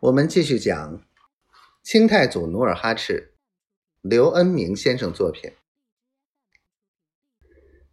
[0.00, 1.02] 我们继续讲
[1.82, 3.34] 清太祖努尔哈赤，
[4.00, 5.52] 刘恩明先生作品。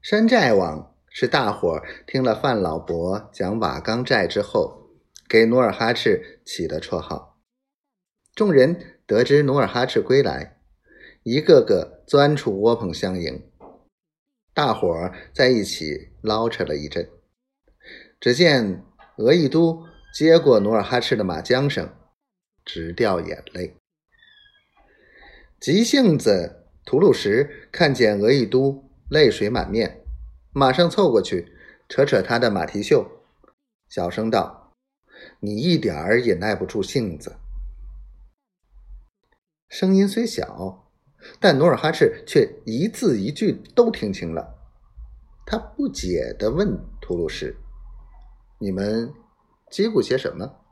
[0.02, 4.88] 山寨王是大伙儿听了范老伯讲瓦岗寨之后，
[5.28, 7.38] 给努尔哈赤起的绰号。
[8.34, 10.62] 众人得知努尔哈赤归来，
[11.24, 13.52] 一个个钻出窝棚相迎，
[14.54, 17.10] 大伙儿在一起捞扯了一阵。
[18.18, 18.86] 只见
[19.18, 19.86] 额亦都。
[20.14, 21.88] 接过努尔哈赤的马缰绳，
[22.68, 23.76] 直掉眼泪。
[25.60, 30.04] 急性子吐鲁什看见额亦都泪水满面，
[30.52, 31.54] 马上凑过去
[31.88, 33.10] 扯扯他的马蹄袖，
[33.90, 34.74] 小声道
[35.40, 37.38] ：“你一点儿也耐不住性子。”
[39.70, 40.92] 声音虽小，
[41.40, 44.56] 但努尔哈赤却一字一句都听清了。
[45.46, 47.56] 他不解地问吐鲁什
[48.60, 49.12] ：“你们？”
[49.72, 50.67] 嘀咕些什么？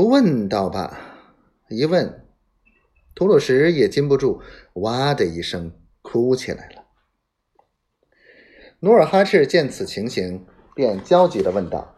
[0.00, 0.98] 不问倒罢，
[1.68, 2.24] 一问，
[3.14, 4.40] 吐鲁什也禁不住
[4.76, 6.86] 哇的一声哭起来了。
[8.78, 11.94] 努尔哈赤见此情形，便焦急的问道：“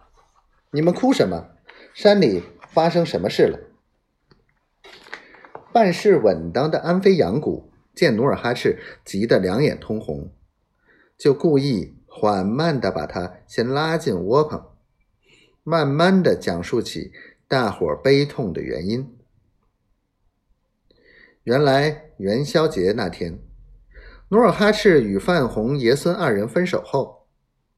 [0.74, 1.50] 你们哭什么？
[1.94, 3.60] 山里发生什么事了？”
[5.72, 10.32] 办事稳当的安飞扬谷见努尔哈赤急得两眼通红，
[11.16, 11.94] 就故意。
[12.08, 14.60] 缓慢的把他先拉进窝棚，
[15.62, 17.12] 慢慢的讲述起
[17.52, 19.14] 大伙悲痛的原因。
[21.42, 23.38] 原来元宵节那天，
[24.30, 27.26] 努尔哈赤与范红、爷孙二人分手后，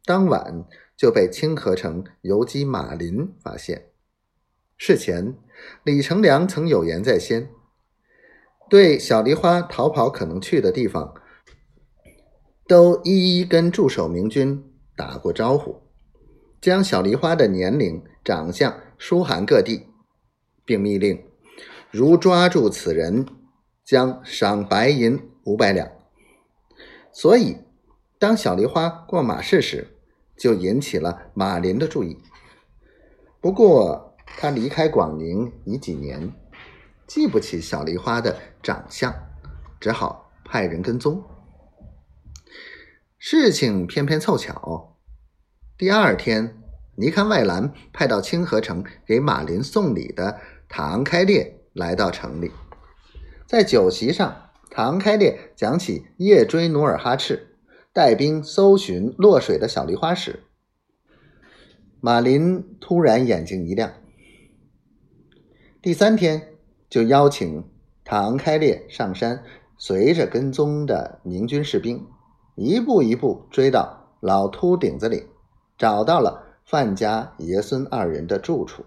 [0.04, 0.64] 当晚
[0.96, 3.86] 就被清河城游击马林发现。
[4.76, 5.36] 事前，
[5.82, 7.50] 李成梁曾有言在先，
[8.70, 11.12] 对小梨花逃跑可能去的地方。
[12.68, 15.82] 都一一跟驻守明军打过招呼，
[16.60, 19.88] 将小梨花的年龄、长相书函各地，
[20.64, 21.24] 并密令：
[21.90, 23.26] 如抓住此人，
[23.84, 25.90] 将赏白银五百两。
[27.12, 27.58] 所以，
[28.18, 29.96] 当小梨花过马市时，
[30.36, 32.18] 就引起了马林的注意。
[33.40, 36.32] 不过，他离开广宁已几年，
[37.06, 39.14] 记不起小梨花的长相，
[39.78, 41.22] 只好派人跟踪。
[43.18, 44.96] 事情偏偏凑巧，
[45.78, 46.62] 第二天，
[46.96, 50.38] 尼堪外兰派到清河城给马林送礼的
[50.68, 52.50] 唐开烈来到城里，
[53.46, 57.56] 在酒席上，唐开烈讲起夜追努尔哈赤、
[57.92, 60.44] 带兵搜寻落水的小梨花时，
[62.00, 63.92] 马林突然眼睛一亮。
[65.82, 66.54] 第三天，
[66.88, 67.64] 就邀请
[68.04, 69.42] 唐开烈上山，
[69.76, 72.06] 随着跟踪的明军士兵。
[72.56, 75.26] 一步一步追到老秃顶子里，
[75.76, 78.84] 找到了范家爷孙二人的住处。